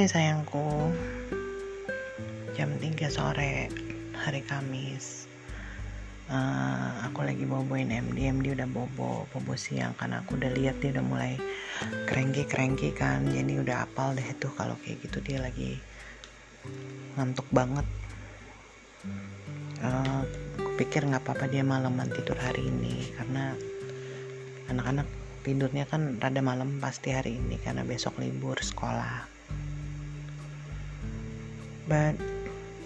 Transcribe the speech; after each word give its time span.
Hai 0.00 0.08
sayangku. 0.08 0.96
Jam 2.56 2.72
3 2.80 3.12
sore 3.12 3.68
Hari 4.16 4.40
Kamis. 4.48 5.28
Uh, 6.24 7.04
Aku 7.04 7.20
lagi 7.20 7.44
boboin 7.44 7.92
MD 7.92 8.32
MD 8.32 8.56
udah 8.56 8.64
bobo 8.64 9.28
Bobo 9.28 9.52
siang 9.60 9.92
Karena 10.00 10.24
aku 10.24 10.40
udah 10.40 10.56
lihat 10.56 10.80
dia 10.80 10.96
udah 10.96 11.04
mulai 11.04 11.36
Krengki-krengki 12.08 12.96
kan. 12.96 13.28
Jadi 13.28 13.60
udah 13.60 13.84
apal 13.84 14.16
deh 14.16 14.24
tuh 14.40 14.48
Kalau 14.56 14.80
kayak 14.80 15.04
gitu. 15.04 15.20
Dia 15.20 15.44
lagi 15.44 15.76
Ngantuk 17.20 17.52
banget. 17.52 17.84
Uh, 19.84 20.24
Aku 20.64 20.80
pikir 20.80 21.04
gak 21.12 21.28
apa-apa 21.28 21.44
dia 21.52 21.60
malaman 21.60 22.08
tidur 22.08 22.40
hari 22.40 22.72
ini. 22.72 23.04
Karena 23.20 23.52
Anak-anak 24.72 25.04
tidurnya 25.44 25.84
kan 25.84 26.16
rada 26.16 26.40
malam 26.40 26.80
pasti 26.80 27.12
hari 27.12 27.36
ini 27.36 27.60
karena 27.60 27.84
besok 27.84 28.16
libur 28.16 28.56
sekolah 28.56 29.39
but 31.90 32.14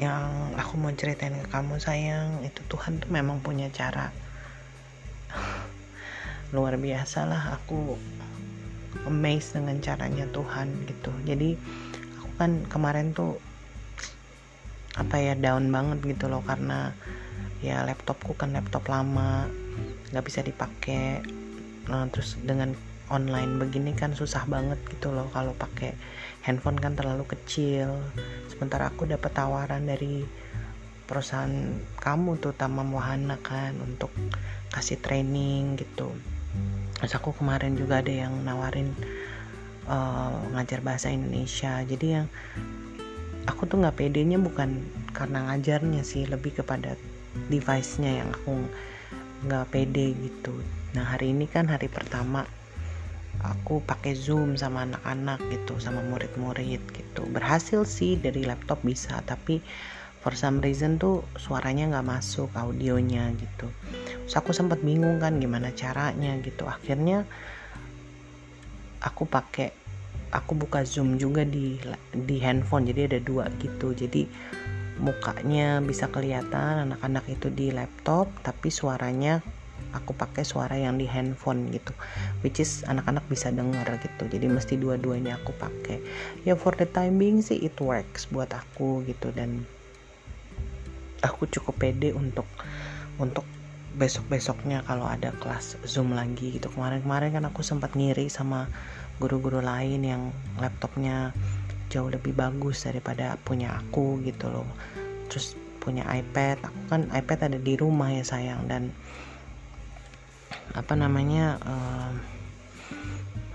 yang 0.01 0.57
aku 0.57 0.81
mau 0.81 0.89
ceritain 0.97 1.37
ke 1.37 1.47
kamu 1.53 1.77
sayang. 1.77 2.41
Itu 2.41 2.65
Tuhan 2.73 3.05
tuh 3.05 3.13
memang 3.13 3.45
punya 3.45 3.69
cara. 3.69 4.09
Luar 6.57 6.81
biasa 6.81 7.29
lah 7.29 7.61
aku 7.61 8.01
amazed 9.05 9.61
dengan 9.61 9.77
caranya 9.85 10.25
Tuhan 10.33 10.73
gitu. 10.89 11.13
Jadi 11.29 11.53
aku 12.17 12.31
kan 12.41 12.51
kemarin 12.73 13.13
tuh 13.13 13.37
apa 14.97 15.21
ya 15.21 15.35
down 15.37 15.69
banget 15.69 16.17
gitu 16.17 16.31
loh 16.31 16.41
karena 16.47 16.95
ya 17.59 17.83
laptopku 17.83 18.39
kan 18.39 18.55
laptop 18.55 18.89
lama 18.89 19.45
nggak 20.11 20.25
bisa 20.25 20.41
dipakai. 20.41 21.21
Nah, 21.93 22.09
terus 22.09 22.41
dengan 22.41 22.73
online 23.13 23.61
begini 23.61 23.93
kan 23.93 24.17
susah 24.17 24.49
banget 24.49 24.81
gitu 24.89 25.13
loh 25.13 25.29
kalau 25.29 25.53
pakai 25.53 25.93
handphone 26.45 26.77
kan 26.77 26.93
terlalu 26.93 27.25
kecil. 27.25 27.89
Sementara 28.53 28.93
aku 28.93 29.09
dapat 29.09 29.33
tawaran 29.33 29.89
dari 29.89 30.23
perusahaan 31.05 31.53
kamu 32.01 32.41
tuh 32.41 32.53
Tamam 32.53 32.93
Wahana 32.93 33.41
kan 33.41 33.77
untuk 33.81 34.13
kasih 34.73 35.01
training 35.01 35.81
gitu. 35.81 36.13
Terus 37.01 37.13
aku 37.17 37.33
kemarin 37.37 37.77
juga 37.77 38.05
ada 38.05 38.13
yang 38.13 38.45
nawarin 38.45 38.93
uh, 39.89 40.37
ngajar 40.53 40.85
bahasa 40.85 41.09
Indonesia. 41.09 41.81
Jadi 41.85 42.07
yang 42.21 42.27
aku 43.49 43.65
tuh 43.69 43.81
nggak 43.81 43.97
pedenya 43.97 44.37
bukan 44.41 44.85
karena 45.17 45.49
ngajarnya 45.49 46.05
sih 46.05 46.29
lebih 46.29 46.61
kepada 46.61 46.97
device-nya 47.49 48.25
yang 48.25 48.29
aku 48.33 48.65
nggak 49.45 49.69
pede 49.73 50.17
gitu. 50.17 50.57
Nah 50.97 51.05
hari 51.05 51.37
ini 51.37 51.45
kan 51.45 51.69
hari 51.69 51.89
pertama 51.93 52.49
aku 53.43 53.83
pakai 53.83 54.15
zoom 54.15 54.55
sama 54.55 54.87
anak-anak 54.87 55.43
gitu 55.51 55.81
sama 55.83 56.05
murid-murid 56.07 56.83
gitu. 56.95 57.23
Berhasil 57.33 57.83
sih 57.89 58.15
dari 58.21 58.47
laptop 58.47 58.85
bisa 58.87 59.19
tapi 59.27 59.65
for 60.25 60.33
some 60.33 60.63
reason 60.65 60.97
tuh 60.97 61.21
suaranya 61.37 61.91
nggak 61.91 62.09
masuk 62.09 62.49
audionya 62.57 63.29
gitu. 63.37 63.69
Terus 64.25 64.35
aku 64.39 64.57
sempat 64.57 64.81
bingung 64.81 65.21
kan 65.21 65.37
gimana 65.37 65.75
caranya 65.77 66.39
gitu. 66.41 66.65
Akhirnya 66.65 67.29
aku 69.05 69.29
pakai 69.29 69.75
aku 70.33 70.57
buka 70.57 70.83
zoom 70.89 71.21
juga 71.21 71.45
di 71.45 71.77
di 72.13 72.37
handphone 72.41 72.89
jadi 72.89 73.13
ada 73.13 73.21
dua 73.21 73.53
gitu. 73.61 73.93
Jadi 73.93 74.25
mukanya 74.97 75.83
bisa 75.83 76.07
kelihatan 76.09 76.89
anak-anak 76.89 77.27
itu 77.29 77.51
di 77.51 77.75
laptop 77.75 78.31
tapi 78.41 78.71
suaranya 78.71 79.43
aku 79.95 80.13
pakai 80.13 80.43
suara 80.43 80.75
yang 80.75 80.99
di 80.99 81.07
handphone 81.07 81.71
gitu. 81.71 81.95
Which 82.43 82.59
is 82.59 82.83
anak-anak 82.85 83.25
bisa 83.31 83.55
denger 83.55 83.87
gitu. 84.03 84.27
Jadi 84.27 84.47
mesti 84.51 84.75
dua-duanya 84.75 85.39
aku 85.39 85.55
pakai. 85.55 86.03
Ya 86.43 86.59
for 86.59 86.75
the 86.75 86.91
time 86.91 87.17
being 87.17 87.41
sih 87.41 87.63
it 87.63 87.79
works 87.79 88.27
buat 88.29 88.51
aku 88.51 89.07
gitu. 89.07 89.31
Dan 89.31 89.63
aku 91.23 91.47
cukup 91.49 91.81
pede 91.81 92.13
untuk 92.13 92.45
untuk 93.17 93.47
besok-besoknya 93.95 94.83
kalau 94.85 95.07
ada 95.07 95.31
kelas 95.39 95.79
zoom 95.87 96.13
lagi 96.13 96.59
gitu. 96.59 96.67
Kemarin-kemarin 96.69 97.39
kan 97.39 97.45
aku 97.47 97.63
sempat 97.63 97.95
ngiri 97.95 98.27
sama 98.27 98.67
guru-guru 99.23 99.63
lain 99.63 100.03
yang 100.03 100.23
laptopnya 100.59 101.31
jauh 101.95 102.11
lebih 102.11 102.35
bagus 102.35 102.83
daripada 102.83 103.39
punya 103.47 103.79
aku 103.79 104.19
gitu 104.27 104.51
loh. 104.51 104.67
Terus 105.31 105.55
punya 105.79 106.03
iPad. 106.11 106.59
Aku 106.65 106.81
kan 106.91 107.07
iPad 107.15 107.55
ada 107.55 107.59
di 107.61 107.79
rumah 107.79 108.11
ya 108.11 108.27
sayang. 108.27 108.67
Dan 108.67 108.91
apa 110.75 110.99
namanya 110.99 111.63
uh, 111.63 112.11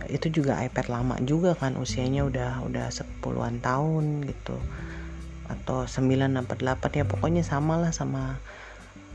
itu 0.08 0.42
juga 0.42 0.58
iPad 0.64 0.88
lama 0.90 1.16
juga 1.22 1.54
kan 1.54 1.76
usianya 1.76 2.26
udah 2.26 2.66
udah 2.66 2.88
sepuluhan 2.90 3.62
tahun 3.62 4.26
gitu. 4.26 4.58
Atau 5.50 5.86
9 5.86 6.40
apa 6.40 6.54
8 6.56 6.98
ya 6.98 7.06
pokoknya 7.06 7.44
sama 7.46 7.78
lah 7.78 7.92
sama 7.92 8.40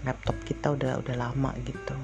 laptop 0.04 0.36
kita 0.44 0.76
udah 0.76 1.00
udah 1.02 1.16
lama 1.16 1.50
gitu. 1.64 1.96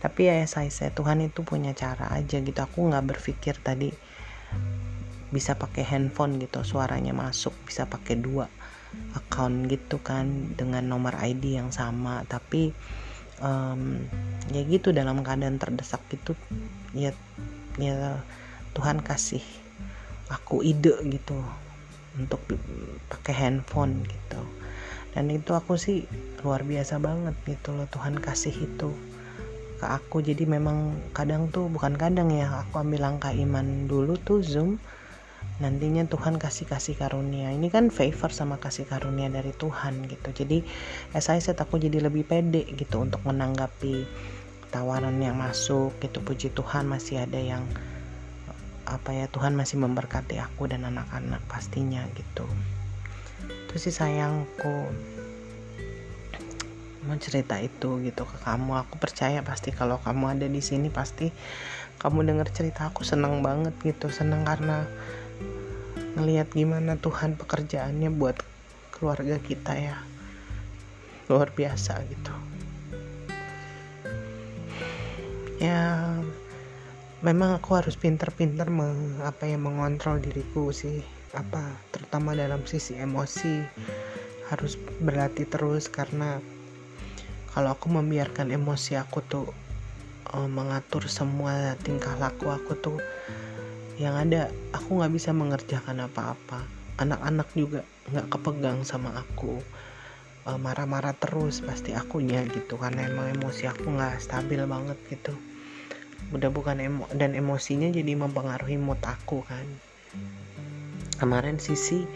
Tapi 0.00 0.32
ya 0.32 0.46
saya 0.48 0.72
saya 0.72 0.94
Tuhan 0.96 1.20
itu 1.20 1.44
punya 1.44 1.76
cara 1.76 2.08
aja 2.14 2.40
gitu. 2.40 2.56
Aku 2.56 2.88
nggak 2.88 3.04
berpikir 3.16 3.58
tadi 3.60 3.92
bisa 5.30 5.54
pakai 5.54 5.86
handphone 5.86 6.42
gitu 6.42 6.66
suaranya 6.66 7.14
masuk 7.14 7.54
bisa 7.62 7.86
pakai 7.86 8.18
dua 8.18 8.50
account 9.14 9.70
gitu 9.70 10.02
kan 10.02 10.54
dengan 10.56 10.86
nomor 10.88 11.18
ID 11.20 11.60
yang 11.60 11.70
sama. 11.74 12.24
Tapi 12.24 12.72
um, 13.40 14.04
ya 14.52 14.62
gitu 14.64 14.92
dalam 14.94 15.24
keadaan 15.24 15.60
terdesak 15.60 16.00
gitu 16.12 16.36
ya 16.96 17.12
ya 17.76 18.20
Tuhan 18.76 19.02
kasih 19.02 19.42
aku 20.30 20.62
ide 20.62 20.94
gitu 21.10 21.42
untuk 22.18 22.42
pakai 23.10 23.34
handphone 23.34 24.06
gitu. 24.06 24.42
Dan 25.10 25.26
itu 25.30 25.58
aku 25.58 25.74
sih 25.74 26.06
luar 26.46 26.62
biasa 26.62 27.02
banget 27.02 27.34
gitu 27.46 27.74
loh 27.74 27.90
Tuhan 27.90 28.18
kasih 28.22 28.54
itu 28.54 28.90
ke 29.82 29.86
aku. 29.86 30.22
Jadi 30.22 30.46
memang 30.46 31.10
kadang 31.10 31.50
tuh 31.50 31.66
bukan 31.66 31.98
kadang 31.98 32.30
ya 32.30 32.62
aku 32.66 32.82
ambil 32.82 33.10
langkah 33.10 33.34
iman 33.34 33.90
dulu 33.90 34.14
tuh 34.22 34.42
zoom 34.42 34.78
nantinya 35.60 36.08
Tuhan 36.08 36.40
kasih 36.40 36.64
kasih 36.64 36.96
karunia. 36.96 37.52
Ini 37.52 37.68
kan 37.68 37.92
favor 37.92 38.32
sama 38.32 38.56
kasih 38.56 38.88
karunia 38.88 39.28
dari 39.28 39.52
Tuhan 39.52 40.08
gitu. 40.08 40.32
Jadi 40.32 40.64
as 41.12 41.28
I 41.28 41.38
said 41.38 41.60
aku 41.60 41.76
jadi 41.76 42.00
lebih 42.00 42.24
pede 42.24 42.64
gitu 42.64 43.04
untuk 43.04 43.20
menanggapi 43.28 44.08
tawaran 44.72 45.20
yang 45.20 45.36
masuk 45.36 45.92
gitu. 46.00 46.24
Puji 46.24 46.56
Tuhan 46.56 46.88
masih 46.88 47.28
ada 47.28 47.36
yang 47.36 47.62
apa 48.88 49.14
ya 49.14 49.30
Tuhan 49.30 49.54
masih 49.54 49.78
memberkati 49.78 50.40
aku 50.40 50.66
dan 50.66 50.88
anak-anak 50.88 51.44
pastinya 51.46 52.02
gitu. 52.16 52.48
Terus 53.68 53.86
sih 53.86 53.94
sayangku. 53.94 54.88
Mau 57.04 57.16
cerita 57.20 57.60
itu 57.60 58.00
gitu 58.00 58.24
ke 58.24 58.36
kamu. 58.48 58.80
Aku 58.88 58.96
percaya 58.96 59.44
pasti 59.44 59.76
kalau 59.76 60.00
kamu 60.00 60.40
ada 60.40 60.46
di 60.48 60.64
sini 60.64 60.88
pasti 60.88 61.28
kamu 62.00 62.24
dengar 62.24 62.48
cerita 62.48 62.88
aku 62.88 63.04
senang 63.04 63.44
banget 63.44 63.76
gitu. 63.84 64.08
Senang 64.08 64.48
karena 64.48 64.88
ngelihat 66.18 66.50
gimana 66.50 66.98
Tuhan 66.98 67.38
pekerjaannya 67.38 68.10
buat 68.14 68.38
keluarga 68.94 69.38
kita 69.38 69.72
ya. 69.76 69.96
Luar 71.30 71.54
biasa 71.54 72.02
gitu. 72.10 72.34
Ya 75.60 76.16
memang 77.20 77.60
aku 77.60 77.76
harus 77.76 77.94
pinter-pinter 78.00 78.66
apa 79.22 79.44
ya 79.44 79.60
mengontrol 79.60 80.18
diriku 80.18 80.72
sih. 80.74 81.04
Apa 81.30 81.78
terutama 81.94 82.34
dalam 82.34 82.66
sisi 82.66 82.98
emosi 82.98 83.62
harus 84.50 84.74
berlatih 84.98 85.46
terus 85.46 85.86
karena 85.86 86.42
kalau 87.54 87.70
aku 87.74 87.86
membiarkan 87.86 88.50
emosi 88.50 88.98
aku 88.98 89.22
tuh 89.22 89.46
uh, 90.34 90.48
mengatur 90.50 91.06
semua 91.06 91.78
tingkah 91.82 92.14
laku 92.18 92.50
aku 92.50 92.74
tuh 92.78 92.98
yang 94.00 94.16
ada 94.16 94.48
aku 94.72 94.96
nggak 94.96 95.12
bisa 95.12 95.36
mengerjakan 95.36 96.08
apa-apa. 96.08 96.64
Anak-anak 96.96 97.52
juga 97.52 97.84
nggak 98.08 98.32
kepegang 98.32 98.80
sama 98.80 99.12
aku. 99.12 99.60
Eh, 100.48 100.56
marah-marah 100.56 101.12
terus 101.12 101.60
pasti 101.60 101.92
akunya 101.92 102.40
gitu 102.48 102.80
karena 102.80 103.12
emang 103.12 103.36
emosi 103.36 103.68
aku 103.68 103.92
nggak 103.92 104.24
stabil 104.24 104.64
banget 104.64 104.96
gitu. 105.12 105.36
Udah 106.32 106.48
bukan 106.48 106.80
emo 106.80 107.04
dan 107.12 107.36
emosinya 107.36 107.92
jadi 107.92 108.16
mempengaruhi 108.16 108.80
mood 108.80 109.04
aku 109.04 109.44
kan. 109.44 109.68
Kemarin 111.20 111.60
Sisi 111.60 112.08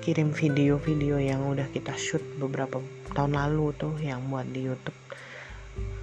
kirim 0.00 0.32
video-video 0.32 1.20
yang 1.20 1.44
udah 1.44 1.68
kita 1.68 1.92
shoot 1.92 2.24
beberapa 2.40 2.80
tahun 3.12 3.36
lalu 3.36 3.76
tuh 3.76 4.00
yang 4.00 4.24
buat 4.32 4.48
di 4.48 4.64
YouTube. 4.64 4.96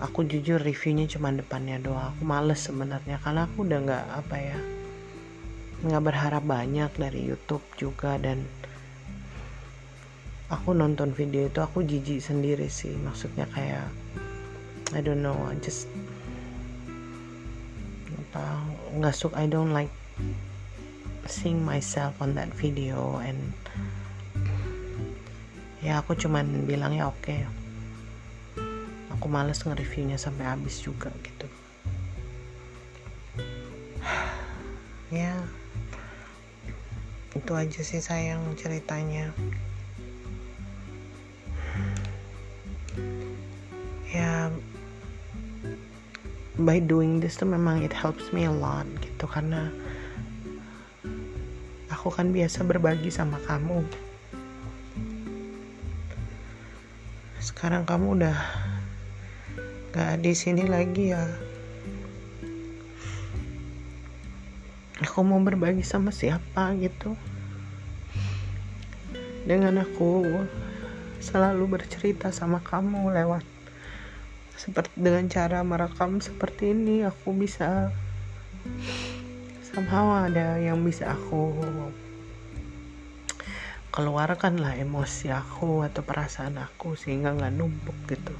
Aku 0.06 0.21
jujur 0.21 0.62
reviewnya 0.62 1.10
cuma 1.10 1.33
depannya 1.33 1.81
doang. 1.81 2.13
Aku 2.13 2.21
males 2.30 2.62
sebenarnya 2.62 3.18
karena 3.25 3.50
aku 3.50 3.66
udah 3.66 3.80
nggak 3.81 4.06
apa 4.21 4.38
ya 4.38 4.75
nggak 5.83 6.04
berharap 6.06 6.44
banyak 6.48 6.92
dari 6.95 7.27
YouTube 7.27 7.66
juga 7.75 8.16
dan 8.16 8.48
aku 10.48 10.72
nonton 10.77 11.12
video 11.12 11.50
itu 11.50 11.60
aku 11.60 11.83
jijik 11.83 12.22
sendiri 12.22 12.69
sih. 12.72 12.95
Maksudnya 12.95 13.50
kayak 13.51 13.89
I 14.94 15.01
don't 15.01 15.25
know 15.25 15.36
I 15.50 15.57
just 15.60 15.89
apa 18.36 18.45
nggak 18.95 19.16
suka 19.16 19.36
I 19.36 19.48
don't 19.50 19.75
like 19.75 19.92
seeing 21.25 21.66
myself 21.66 22.13
on 22.21 22.38
that 22.38 22.54
video 22.54 23.18
and 23.19 23.42
ya 25.81 26.00
aku 26.00 26.16
cuman 26.16 26.63
bilang 26.69 26.94
ya 26.94 27.10
oke. 27.10 27.19
Okay. 27.25 27.44
aku 29.16 29.33
males 29.33 29.57
nge-reviewnya 29.57 30.21
sampai 30.21 30.45
habis 30.45 30.78
juga 30.86 31.10
gitu. 31.25 31.48
Ya 35.13 35.33
itu 37.35 37.51
aja 37.51 37.81
sih 37.83 37.99
sayang 37.99 38.55
ceritanya. 38.55 39.35
Ya 44.09 44.47
by 46.55 46.79
doing 46.79 47.19
this 47.19 47.35
tuh 47.35 47.45
memang 47.45 47.83
it 47.83 47.91
helps 47.91 48.31
me 48.31 48.47
a 48.47 48.53
lot 48.55 48.87
gitu. 49.03 49.27
Karena 49.27 49.67
aku 51.91 52.07
kan 52.07 52.31
biasa 52.31 52.63
berbagi 52.63 53.11
sama 53.11 53.35
kamu. 53.43 53.83
Sekarang 57.43 57.83
kamu 57.83 58.23
udah 58.23 58.37
gak 59.91 60.23
di 60.23 60.31
sini 60.31 60.65
lagi 60.65 61.11
ya 61.11 61.23
aku 65.03 65.19
mau 65.27 65.42
berbagi 65.44 65.83
sama 65.83 66.15
siapa 66.15 66.71
gitu. 66.80 67.19
Dengan 69.44 69.83
aku 69.83 70.24
selalu 71.19 71.80
bercerita 71.80 72.31
sama 72.31 72.63
kamu 72.63 73.12
lewat 73.12 73.44
seperti 74.56 74.95
dengan 74.95 75.27
cara 75.27 75.59
merekam 75.68 76.24
seperti 76.24 76.71
ini 76.71 77.03
aku 77.03 77.36
bisa 77.36 77.92
somehow 79.68 80.24
ada 80.24 80.56
yang 80.63 80.80
bisa 80.80 81.12
aku 81.12 81.51
keluarkan 83.92 84.59
lah 84.59 84.75
emosi 84.75 85.31
aku 85.31 85.83
atau 85.83 86.03
perasaan 86.03 86.56
aku 86.59 86.95
sehingga 87.00 87.31
nggak 87.36 87.56
numpuk 87.56 87.95
gitu. 88.12 88.36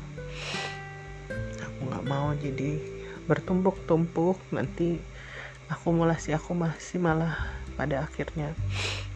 Aku 1.64 1.80
nggak 1.88 2.06
mau 2.08 2.36
jadi 2.36 2.80
bertumpuk-tumpuk 3.28 4.36
nanti 4.52 5.00
akumulasi 5.70 6.38
aku 6.38 6.54
masih 6.54 7.02
malah 7.02 7.34
pada 7.74 8.06
akhirnya 8.06 8.54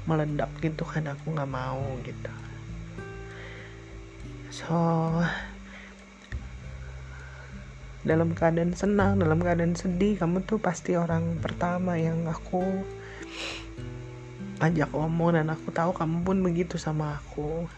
meledak 0.10 0.50
gitu 0.60 0.81
kan 0.84 1.06
aku 1.06 1.31
nggak 1.34 1.50
mau 1.50 1.81
gitu. 2.01 2.31
So 4.50 4.74
dalam 8.01 8.34
keadaan 8.34 8.74
senang 8.74 9.22
dalam 9.22 9.38
keadaan 9.38 9.78
sedih 9.78 10.18
kamu 10.18 10.42
tuh 10.48 10.57
pasti 10.57 10.98
orang 10.98 11.38
pertama 11.38 12.00
yang 12.00 12.25
aku 12.25 12.63
ajak 14.60 14.90
omong 14.92 15.38
dan 15.38 15.54
aku 15.54 15.69
tahu 15.69 15.94
kamu 15.94 16.25
pun 16.25 16.38
begitu 16.42 16.81
sama 16.81 17.22
aku. 17.22 17.69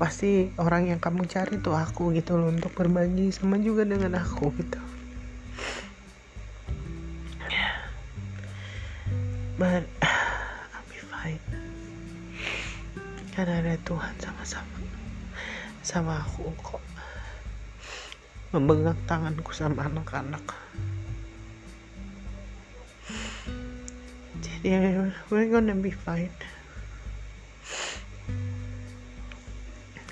Pasti 0.00 0.52
orang 0.60 0.92
yang 0.92 1.00
kamu 1.00 1.28
cari 1.28 1.60
tuh 1.60 1.76
aku 1.76 2.12
gitu 2.16 2.36
loh 2.36 2.52
untuk 2.52 2.72
berbagi 2.72 3.32
sama 3.32 3.56
juga 3.60 3.84
dengan 3.86 4.20
aku 4.20 4.52
gitu 4.56 4.95
but 9.58 9.84
I'll 10.72 10.88
be 10.88 11.00
fine 11.00 11.42
karena 13.36 13.60
ada 13.60 13.74
Tuhan 13.84 14.14
sama-sama 14.20 14.78
sama 15.84 16.24
aku 16.24 16.52
kok 16.60 16.84
memegang 18.52 19.00
tanganku 19.04 19.52
sama 19.52 19.88
anak-anak 19.88 20.44
yeah, 24.66 25.10
we're 25.30 25.46
gonna 25.46 25.74
be 25.74 25.90
fine. 25.90 26.34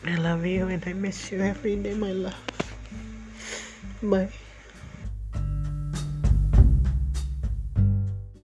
I 0.06 0.14
love 0.16 0.46
you 0.46 0.68
and 0.68 0.82
I 0.86 0.92
miss 0.92 1.32
you 1.32 1.40
every 1.40 1.76
day, 1.76 1.94
my 1.94 2.12
love. 2.12 2.38
Bye. 4.02 4.43